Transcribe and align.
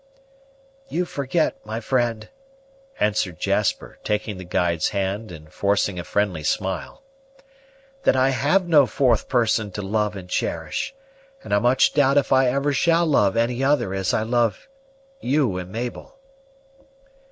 "You 0.89 1.05
forget, 1.05 1.63
my 1.63 1.79
friend," 1.79 2.27
answered 2.99 3.37
Jasper, 3.37 3.99
taking 4.03 4.39
the 4.39 4.43
guide's 4.43 4.89
hand 4.89 5.31
and 5.31 5.53
forcing 5.53 5.99
a 5.99 6.03
friendly 6.03 6.41
smile, 6.41 7.03
"that 8.01 8.15
I 8.15 8.29
have 8.29 8.67
no 8.67 8.87
fourth 8.87 9.29
person 9.29 9.69
to 9.73 9.83
love 9.83 10.15
and 10.15 10.27
cherish; 10.27 10.95
and 11.43 11.53
I 11.53 11.59
much 11.59 11.93
doubt 11.93 12.17
if 12.17 12.31
I 12.31 12.47
ever 12.47 12.73
shall 12.73 13.05
love 13.05 13.37
any 13.37 13.63
other 13.63 13.93
as 13.93 14.11
I 14.11 14.23
love 14.23 14.67
you 15.19 15.59
and 15.59 15.71
Mabel." 15.71 16.17